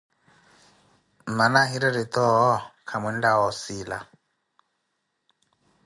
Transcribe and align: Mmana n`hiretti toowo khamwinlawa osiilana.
Mmana 1.29 1.61
n`hiretti 1.67 2.03
toowo 2.15 2.49
khamwinlawa 2.87 3.43
osiilana. 3.51 4.05